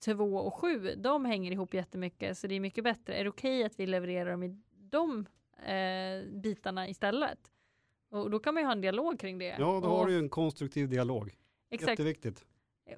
[0.04, 3.14] 2 och 7, de hänger ihop jättemycket så det är mycket bättre.
[3.14, 5.26] Är det okej okay att vi levererar dem i de
[5.66, 7.38] eh, bitarna istället?
[8.10, 9.56] Och då kan man ju ha en dialog kring det.
[9.58, 11.34] Ja, då har du ju en konstruktiv dialog.
[11.70, 11.90] Exakt.
[11.90, 12.44] Jätteviktigt.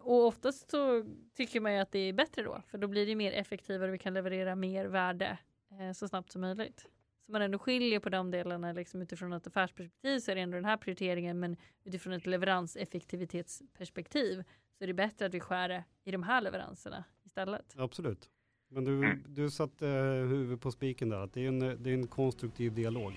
[0.01, 3.15] Och oftast så tycker man ju att det är bättre då, för då blir det
[3.15, 5.39] mer effektivare och vi kan leverera mer värde
[5.81, 6.87] eh, så snabbt som möjligt.
[7.27, 10.55] Så man ändå skiljer på de delarna liksom utifrån ett affärsperspektiv så är det ändå
[10.55, 14.45] den här prioriteringen men utifrån ett leveranseffektivitetsperspektiv
[14.79, 17.75] så är det bättre att vi skär i de här leveranserna istället.
[17.77, 18.31] Absolut.
[18.69, 21.95] Men du, du satte uh, huvudet på spiken där, att det är en, det är
[21.95, 23.13] en konstruktiv dialog.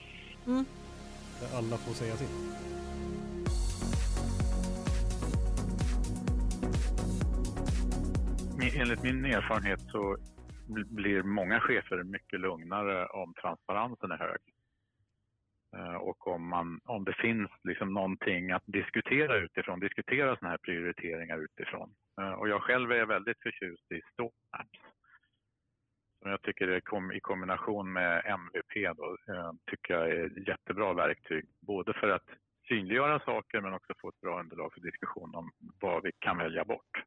[0.45, 0.65] Mm.
[1.39, 2.56] Där alla får säga sitt.
[8.78, 10.17] Enligt min erfarenhet så
[10.67, 14.39] blir många chefer mycket lugnare om transparensen är hög.
[15.76, 20.58] Eh, och om, man, om det finns liksom någonting att diskutera utifrån, diskutera sådana här
[20.58, 21.89] prioriteringar utifrån.
[22.21, 24.94] Eh, och jag själv är väldigt förtjust i StåApps.
[26.25, 30.93] Som jag tycker är i kombination med MVP då, eh, tycker jag är ett jättebra
[30.93, 31.45] verktyg.
[31.59, 32.29] Både för att
[32.67, 36.65] synliggöra saker men också få ett bra underlag för diskussion om vad vi kan välja
[36.65, 37.03] bort.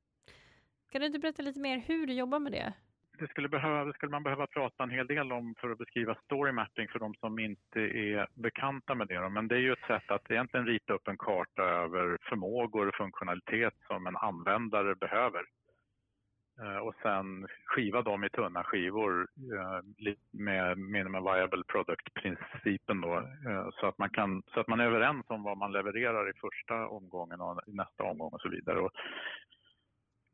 [0.93, 2.73] Kan du inte berätta lite mer hur du jobbar med det?
[3.19, 6.15] Det skulle, behöva, det skulle man behöva prata en hel del om för att beskriva
[6.15, 9.29] story mapping för de som inte är bekanta med det.
[9.29, 12.95] Men det är ju ett sätt att egentligen rita upp en karta över förmågor och
[12.95, 15.43] funktionalitet som en användare behöver.
[16.63, 19.81] Eh, och sen skiva dem i tunna skivor eh,
[20.31, 23.17] med minimum viable product-principen då.
[23.17, 26.33] Eh, så att, man kan, så att man är överens om vad man levererar i
[26.33, 28.81] första omgången och i nästa omgång och så vidare.
[28.81, 28.93] Och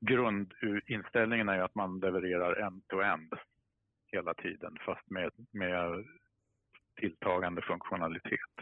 [0.01, 3.35] grundinställningen är ju att man levererar end-to-end
[4.13, 6.05] hela tiden fast med, med
[7.01, 8.55] tilltagande funktionalitet.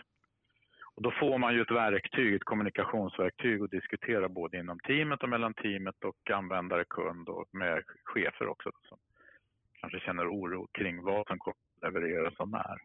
[1.03, 5.29] Och då får man ju ett verktyg, ett kommunikationsverktyg att diskutera både inom teamet och
[5.29, 8.99] mellan teamet och användare, kund och med chefer också som
[9.81, 12.77] kanske känner oro kring vad som kommer att levereras och när.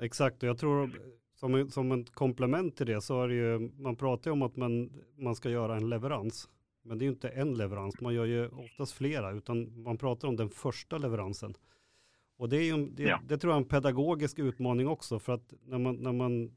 [0.00, 0.90] Exakt, och jag tror
[1.34, 4.56] som, som ett komplement till det så är det ju, man pratar ju om att
[4.56, 6.48] man, man ska göra en leverans.
[6.82, 10.28] Men det är ju inte en leverans, man gör ju oftast flera, utan man pratar
[10.28, 11.54] om den första leveransen.
[12.36, 13.20] Och det, är ju, det, ja.
[13.28, 16.50] det tror jag är en pedagogisk utmaning också, för att när man, när man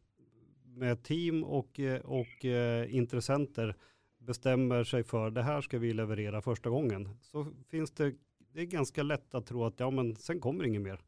[0.73, 3.75] med team och, eh, och eh, intressenter
[4.19, 8.13] bestämmer sig för det här ska vi leverera första gången, så finns det,
[8.53, 11.01] det är ganska lätt att tro att ja men sen kommer inget mer.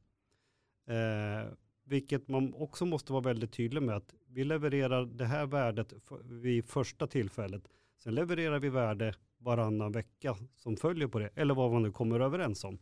[0.88, 1.52] Eh,
[1.86, 6.66] vilket man också måste vara väldigt tydlig med att vi levererar det här värdet vid
[6.66, 7.68] första tillfället.
[8.04, 12.20] Sen levererar vi värde varannan vecka som följer på det, eller vad man nu kommer
[12.20, 12.80] överens om.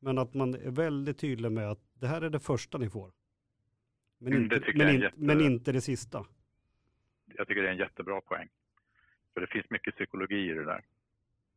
[0.00, 3.12] Men att man är väldigt tydlig med att det här är det första ni får.
[4.20, 5.16] Men, mm, inte, men, in, jätte...
[5.18, 6.26] men inte det sista.
[7.36, 8.48] Jag tycker det är en jättebra poäng.
[9.34, 10.84] För det finns mycket psykologi i det där.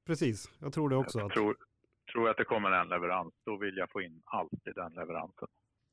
[0.06, 1.20] Precis, jag tror det också.
[1.20, 1.58] Jag tror,
[2.12, 5.48] tror att det kommer en leverans, då vill jag få in allt i den leveransen.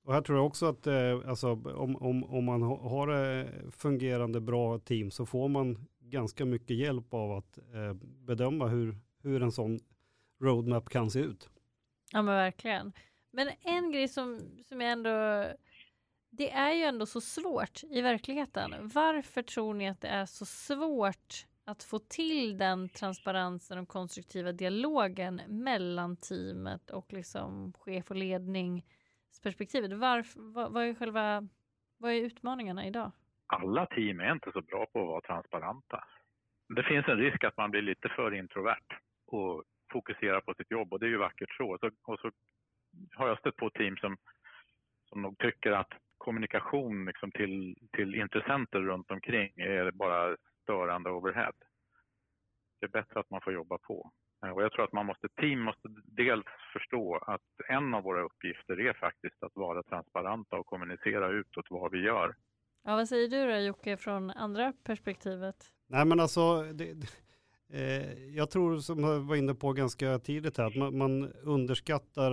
[0.05, 4.41] Och här tror jag också att eh, alltså, om, om, om man har eh, fungerande
[4.41, 7.95] bra team så får man ganska mycket hjälp av att eh,
[8.27, 9.81] bedöma hur, hur en sån
[10.41, 11.51] roadmap kan se ut.
[12.13, 12.93] Ja men verkligen.
[13.31, 15.47] Men en grej som, som jag ändå,
[16.31, 18.75] det är ju ändå så svårt i verkligheten.
[18.95, 24.53] Varför tror ni att det är så svårt att få till den transparensen och konstruktiva
[24.53, 29.93] dialogen mellan teamet och liksom chef och ledningsperspektivet?
[29.93, 31.49] Varför, vad, vad, är själva,
[31.99, 33.13] vad är utmaningarna idag?
[33.51, 36.05] alla team är inte så bra på att vara transparenta.
[36.69, 40.93] Det finns en risk att man blir lite för introvert och fokuserar på sitt jobb
[40.93, 41.75] och det är ju vackert så.
[41.75, 42.31] Och så, och så
[43.15, 44.17] har jag stött på team som,
[45.09, 51.53] som nog tycker att kommunikation liksom till, till intressenter runt omkring är bara störande overhead.
[52.81, 54.11] Det är bättre att man får jobba på.
[54.55, 58.81] Och jag tror att man måste, team måste dels förstå att en av våra uppgifter
[58.81, 62.35] är faktiskt att vara transparenta och kommunicera utåt vad vi gör.
[62.85, 65.57] Ja, vad säger du då Jocke från andra perspektivet?
[65.87, 66.85] Nej men alltså, det,
[67.73, 72.33] eh, jag tror som jag var inne på ganska tidigt här, att man, man underskattar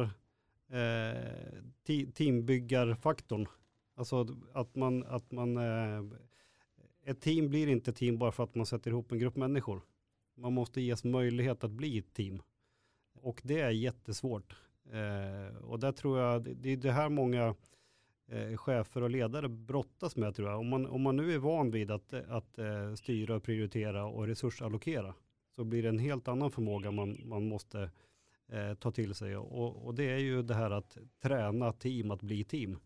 [0.71, 3.47] eh, teambyggarfaktorn.
[3.97, 6.03] Alltså att man, att man eh,
[7.05, 9.81] ett team blir inte team bara för att man sätter ihop en grupp människor.
[10.35, 12.41] Man måste ges möjlighet att bli ett team.
[13.21, 14.55] Och det är jättesvårt.
[14.91, 17.55] Eh, och där tror jag, det, är det här många
[18.27, 20.59] eh, chefer och ledare brottas med tror jag.
[20.59, 25.13] Om man, om man nu är van vid att, att eh, styra, prioritera och resursallokera
[25.55, 27.91] så blir det en helt annan förmåga man, man måste
[28.47, 29.37] eh, ta till sig.
[29.37, 32.79] Och, och, det är ju det här att träna team att bli team.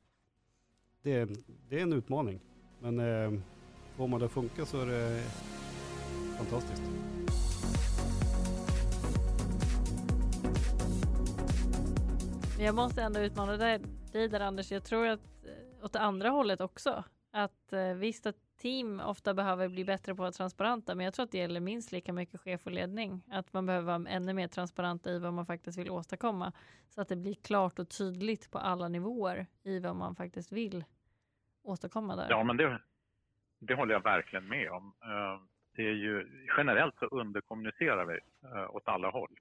[1.04, 1.30] Det, är,
[1.70, 2.40] det är en utmaning.
[2.80, 3.40] Men eh,
[3.96, 5.24] får man det att funka så är det
[6.38, 6.82] fantastiskt.
[12.60, 13.80] Jag måste ändå utmana dig
[14.12, 14.72] där Anders.
[14.72, 17.04] Jag tror att eh, åt andra hållet också.
[17.32, 21.14] Att eh, visst att team ofta behöver bli bättre på att vara transparenta, men jag
[21.14, 23.24] tror att det gäller minst lika mycket chef och ledning.
[23.32, 26.54] Att man behöver vara ännu mer transparenta i vad man faktiskt vill åstadkomma.
[26.90, 30.84] Så att det blir klart och tydligt på alla nivåer i vad man faktiskt vill
[31.64, 32.30] åstadkomma där.
[32.30, 32.82] Ja, men det,
[33.60, 34.94] det håller jag verkligen med om.
[35.04, 35.42] Eh,
[35.76, 39.40] det är ju, generellt så underkommunicerar vi eh, åt alla håll,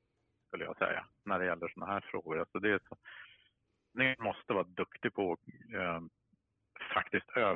[0.49, 2.39] skulle jag säga, när det gäller sådana här frågor.
[2.39, 2.97] Alltså det är så,
[3.95, 4.90] ni måste vara duktiga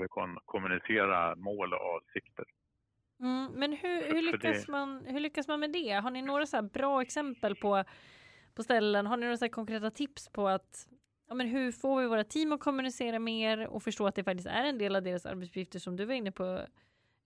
[0.08, 2.44] faktiskt överkommunicera mål och avsikter.
[3.20, 5.92] Mm, men hur, hur, lyckas man, hur lyckas man med det?
[5.92, 7.84] Har ni några så bra exempel på,
[8.54, 9.06] på ställen?
[9.06, 10.88] Har ni några så konkreta tips på att
[11.28, 14.48] ja, men hur får vi våra team att kommunicera mer och förstå att det faktiskt
[14.48, 16.66] är en del av deras arbetsuppgifter som du var inne på,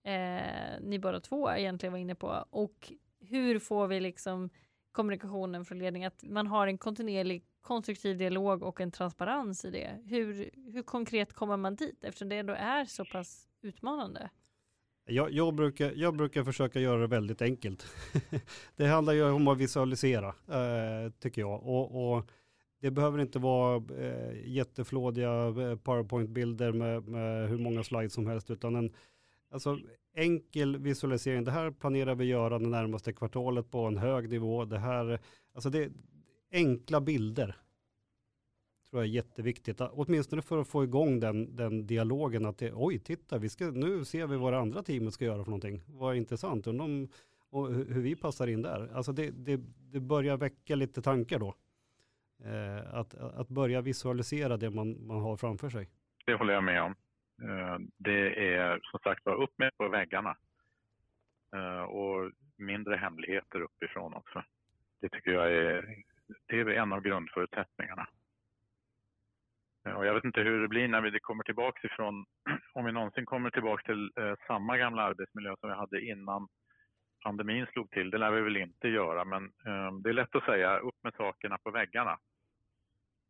[0.03, 2.45] eh, ni båda två egentligen var inne på.
[2.49, 4.49] Och hur får vi liksom
[4.91, 9.99] kommunikationen från ledning, att man har en kontinuerlig konstruktiv dialog och en transparens i det.
[10.05, 14.29] Hur, hur konkret kommer man dit eftersom det ändå är så pass utmanande?
[15.05, 17.85] Jag, jag, brukar, jag brukar försöka göra det väldigt enkelt.
[18.75, 21.63] det handlar ju om att visualisera, eh, tycker jag.
[21.63, 22.31] Och, och,
[22.81, 28.51] det behöver inte vara eh, jätteflådiga eh, PowerPoint-bilder med, med, hur många slides som helst,
[28.51, 28.93] utan en
[29.51, 29.79] alltså,
[30.13, 31.43] enkel visualisering.
[31.43, 34.65] Det här planerar vi göra det närmaste kvartalet på en hög nivå.
[34.65, 35.19] Det här,
[35.53, 35.91] alltså det,
[36.51, 37.55] enkla bilder
[38.89, 42.99] tror jag är jätteviktigt, åtminstone för att få igång den, den dialogen att det, oj,
[42.99, 45.83] titta, vi ska, nu ser vi vad det andra teamet ska göra för någonting.
[45.87, 47.09] Vad intressant, undrar om
[47.49, 48.89] och hur vi passar in där.
[48.93, 51.55] Alltså det, det, det börjar väcka lite tankar då.
[52.43, 55.89] Eh, att, att börja visualisera det man, man har framför sig.
[56.25, 56.95] Det håller jag med om.
[57.43, 60.37] Eh, det är som sagt var upp med på väggarna.
[61.55, 64.43] Eh, och mindre hemligheter uppifrån också.
[65.01, 66.03] Det tycker jag är,
[66.47, 68.07] det är en av grundförutsättningarna.
[69.87, 72.25] Eh, och jag vet inte hur det blir när vi kommer tillbaka ifrån,
[72.73, 74.11] om vi någonsin kommer tillbaka till
[74.47, 76.47] samma gamla arbetsmiljö som vi hade innan
[77.23, 78.09] pandemin slog till.
[78.09, 79.51] Det lär vi väl inte göra, men
[80.01, 82.17] det är lätt att säga upp med sakerna på väggarna.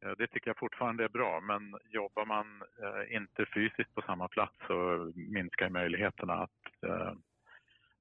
[0.06, 4.28] Eh, det tycker jag fortfarande är bra, men jobbar man eh, inte fysiskt på samma
[4.28, 7.14] plats så minskar möjligheterna att eh,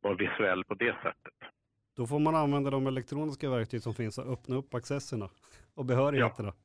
[0.01, 1.35] vara visuell på det sättet.
[1.97, 5.29] Då får man använda de elektroniska verktyg som finns och öppna upp accesserna
[5.75, 6.49] och behörigheterna.
[6.49, 6.65] Ja.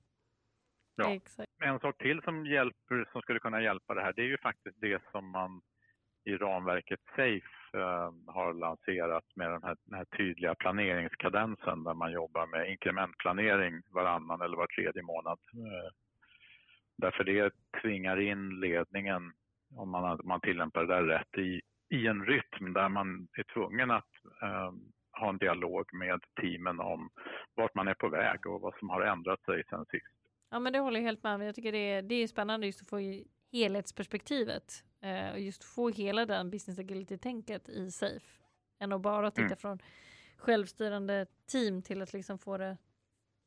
[0.95, 1.13] Ja.
[1.13, 1.51] Exakt.
[1.63, 4.81] En sak till som, hjälper, som skulle kunna hjälpa det här, det är ju faktiskt
[4.81, 5.61] det som man
[6.25, 12.11] i ramverket SAFE Eh, har lanserat med den här, den här, tydliga planeringskadensen där man
[12.11, 15.39] jobbar med inkrementplanering varannan eller var tredje månad.
[15.53, 15.91] Eh,
[16.97, 19.33] därför det tvingar in ledningen,
[19.75, 23.91] om man, man tillämpar det där rätt, i, i en rytm där man är tvungen
[23.91, 24.71] att eh,
[25.19, 27.09] ha en dialog med teamen om
[27.55, 30.15] vart man är på väg och vad som har ändrat sig sen sist.
[30.49, 31.41] Ja men det håller jag helt med om.
[31.41, 32.99] Jag tycker det är, det är spännande just att få
[33.53, 38.43] helhetsperspektivet eh, och just få hela den business agility-tänket i SAFE
[38.79, 39.57] än att bara titta mm.
[39.57, 39.79] från
[40.37, 42.77] självstyrande team till att liksom få det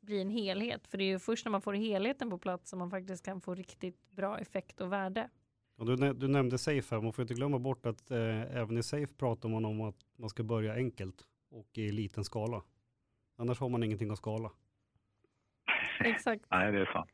[0.00, 0.86] bli en helhet.
[0.86, 3.40] För det är ju först när man får helheten på plats som man faktiskt kan
[3.40, 5.30] få riktigt bra effekt och värde.
[5.76, 8.82] Och du, du nämnde SAFE här, man får inte glömma bort att eh, även i
[8.82, 12.62] SAFE pratar man om att man ska börja enkelt och i liten skala.
[13.36, 14.52] Annars har man ingenting att skala.
[16.00, 16.44] Exakt.
[16.50, 17.10] Nej, det är sant.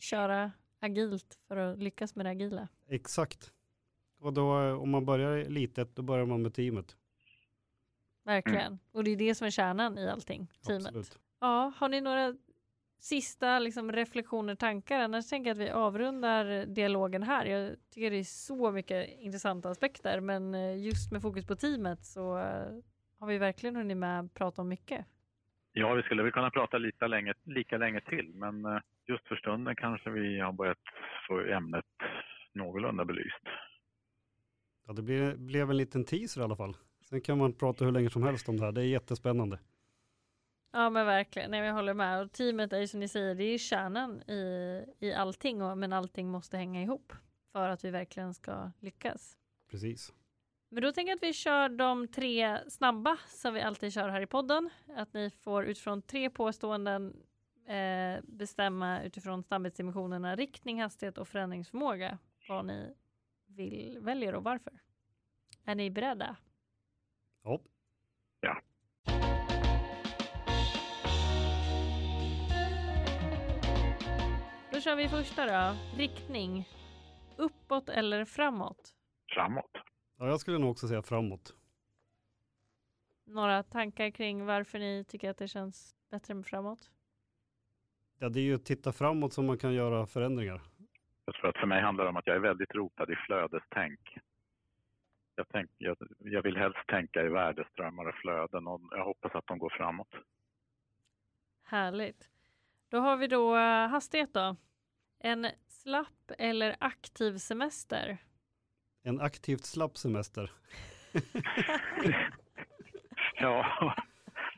[0.00, 2.68] Köra agilt för att lyckas med det agila.
[2.88, 3.52] Exakt.
[4.20, 6.96] Och då om man börjar litet, då börjar man med teamet.
[8.24, 8.66] Verkligen.
[8.66, 8.78] Mm.
[8.92, 10.86] Och det är det som är kärnan i allting, teamet.
[10.86, 11.18] Absolut.
[11.40, 12.34] Ja, har ni några
[12.98, 15.00] sista liksom, reflektioner, tankar?
[15.00, 17.46] Annars tänker jag att vi avrundar dialogen här.
[17.46, 22.04] Jag tycker det är så mycket intressanta aspekter, men eh, just med fokus på teamet
[22.04, 22.82] så eh,
[23.18, 25.06] har vi verkligen hunnit med prata om mycket.
[25.72, 29.36] Ja, vi skulle väl kunna prata lika länge, lika länge till, men eh, just för
[29.36, 30.78] stunden kanske vi har börjat
[31.28, 31.84] få ämnet
[32.52, 33.44] någorlunda belyst.
[34.86, 36.76] Ja, det blev, blev en liten teaser i alla fall.
[37.08, 38.72] Sen kan man prata hur länge som helst om det här.
[38.72, 39.58] Det är jättespännande.
[40.72, 42.22] Ja men verkligen, Nej, jag håller med.
[42.22, 45.92] Och teamet är ju som ni säger, det är kärnan i, i allting, och, men
[45.92, 47.12] allting måste hänga ihop
[47.52, 49.36] för att vi verkligen ska lyckas.
[49.70, 50.12] Precis.
[50.68, 54.20] Men då tänker jag att vi kör de tre snabba som vi alltid kör här
[54.20, 54.70] i podden.
[54.96, 57.16] Att ni får utifrån tre påståenden
[57.66, 62.18] eh, bestämma utifrån snabbhetsdimensionerna riktning, hastighet och förändringsförmåga
[62.48, 62.94] vad ni
[63.46, 64.72] vill väljer och varför.
[65.64, 66.36] Är ni beredda?
[67.42, 67.60] Ja.
[68.40, 68.62] Ja.
[74.72, 75.76] Då kör vi första då.
[75.96, 76.68] Riktning.
[77.36, 78.94] Uppåt eller framåt?
[79.34, 79.70] Framåt.
[80.18, 81.54] Ja, jag skulle nog också säga framåt.
[83.24, 86.90] Några tankar kring varför ni tycker att det känns bättre med framåt?
[88.22, 90.60] Ja, det är ju att titta framåt som man kan göra förändringar.
[91.24, 94.18] Jag tror att för mig handlar det om att jag är väldigt rotad i flödestänk.
[95.34, 99.46] Jag, tänk, jag, jag vill helst tänka i värdeströmmar och flöden och jag hoppas att
[99.46, 100.14] de går framåt.
[101.62, 102.28] Härligt.
[102.88, 104.56] Då har vi då eh, hastighet då.
[105.18, 108.18] En slapp eller aktiv semester?
[109.02, 110.50] En aktivt slapp semester.
[113.34, 113.94] ja,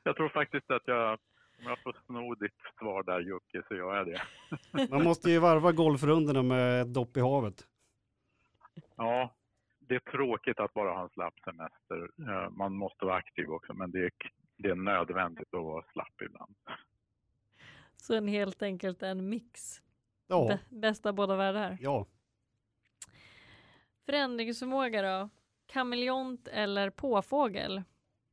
[0.03, 1.18] jag tror faktiskt att jag,
[1.62, 4.22] om jag får sno ditt svar där Jocke, så gör jag det.
[4.90, 7.66] Man måste ju varva golfrundorna med ett dopp i havet.
[8.96, 9.34] Ja,
[9.78, 12.10] det är tråkigt att bara ha en slapp semester.
[12.50, 14.12] Man måste vara aktiv också, men det är,
[14.56, 16.54] det är nödvändigt att vara slapp ibland.
[17.96, 19.82] Så en helt enkelt en mix?
[20.26, 20.58] Ja.
[20.68, 21.78] bästa båda världar?
[21.80, 22.06] Ja.
[24.06, 25.28] Förändringsförmåga då?
[25.66, 27.82] Kameleont eller påfågel?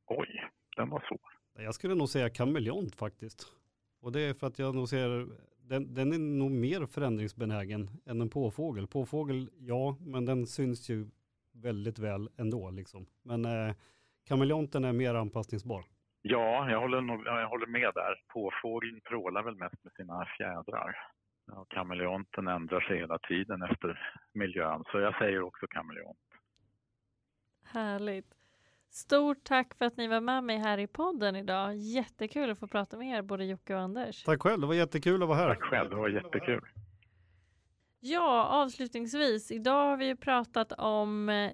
[0.06, 1.39] Oj, den var svår.
[1.62, 3.46] Jag skulle nog säga kameleont faktiskt.
[4.00, 5.26] Och det är för att jag nog ser,
[5.68, 8.86] den, den är nog mer förändringsbenägen än en påfågel.
[8.86, 11.06] Påfågel, ja, men den syns ju
[11.52, 12.70] väldigt väl ändå.
[12.70, 13.06] Liksom.
[13.22, 13.74] Men eh,
[14.28, 15.84] kameleonten är mer anpassningsbar.
[16.22, 18.22] Ja, jag håller, nog, jag håller med där.
[18.28, 20.96] Påfågeln prålar väl mest med sina fjädrar.
[21.46, 26.18] Ja, kameleonten ändrar sig hela tiden efter miljön, så jag säger också kameleont.
[27.64, 28.39] Härligt.
[28.90, 31.76] Stort tack för att ni var med mig här i podden idag.
[31.76, 34.24] Jättekul att få prata med er, både Jocke och Anders.
[34.24, 35.48] Tack själv, det var jättekul att vara här.
[35.48, 36.60] Tack själv, det var jättekul.
[38.00, 39.50] Ja, avslutningsvis.
[39.50, 41.50] Idag har vi ju pratat om eh,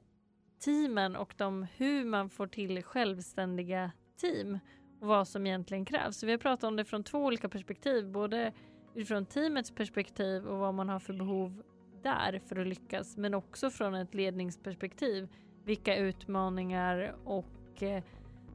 [0.64, 4.58] teamen och de, hur man får till självständiga team
[5.00, 6.16] och vad som egentligen krävs.
[6.16, 8.52] Så vi har pratat om det från två olika perspektiv, både
[8.94, 11.62] utifrån teamets perspektiv och vad man har för behov
[12.02, 15.28] där för att lyckas, men också från ett ledningsperspektiv.
[15.66, 18.02] Vilka utmaningar och eh,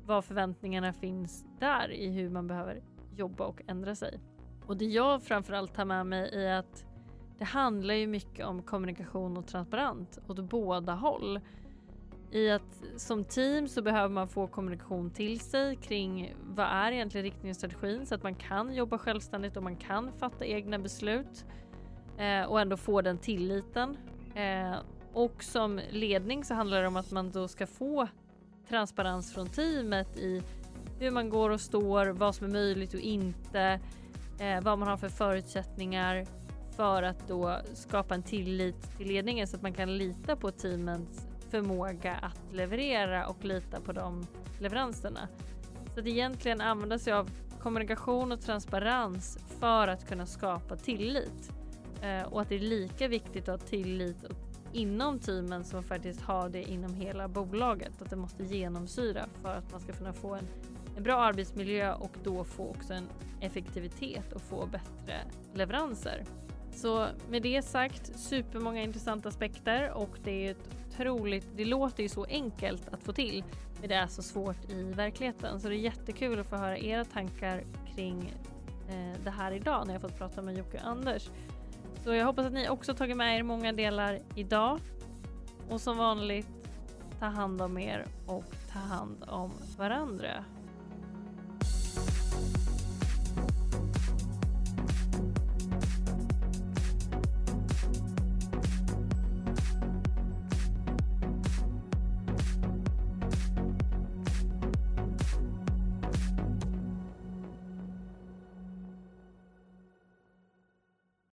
[0.05, 2.81] vad förväntningarna finns där i hur man behöver
[3.15, 4.19] jobba och ändra sig.
[4.65, 6.85] Och det jag framförallt tar med mig är att
[7.37, 11.39] det handlar ju mycket om kommunikation och transparent åt båda håll.
[12.31, 17.23] I att som team så behöver man få kommunikation till sig kring vad är egentligen
[17.23, 21.45] riktningen och strategin så att man kan jobba självständigt och man kan fatta egna beslut
[22.17, 23.97] eh, och ändå få den tilliten.
[24.35, 24.75] Eh,
[25.13, 28.07] och som ledning så handlar det om att man då ska få
[28.69, 30.43] transparens från teamet i
[30.99, 33.79] hur man går och står, vad som är möjligt och inte,
[34.39, 36.25] eh, vad man har för förutsättningar
[36.75, 41.27] för att då skapa en tillit till ledningen så att man kan lita på teamets
[41.49, 44.27] förmåga att leverera och lita på de
[44.59, 45.27] leveranserna.
[45.93, 51.51] Så att egentligen använda sig av kommunikation och transparens för att kunna skapa tillit.
[52.01, 54.23] Eh, och att det är lika viktigt att ha tillit
[54.73, 58.01] inom teamen som faktiskt har det inom hela bolaget.
[58.01, 60.47] Att det måste genomsyra för att man ska kunna få en,
[60.97, 63.07] en bra arbetsmiljö och då få också en
[63.41, 65.21] effektivitet och få bättre
[65.53, 66.23] leveranser.
[66.73, 72.09] Så med det sagt, supermånga intressanta aspekter och det är ett otroligt, det låter ju
[72.09, 73.43] så enkelt att få till
[73.79, 75.59] men det är så svårt i verkligheten.
[75.59, 77.63] Så det är jättekul att få höra era tankar
[77.95, 78.33] kring
[78.89, 81.29] eh, det här idag när jag fått prata med Jocke och Anders.
[82.03, 84.79] Så jag hoppas att ni också tagit med er många delar idag.
[85.69, 86.47] Och som vanligt,
[87.19, 90.45] ta hand om er och ta hand om varandra.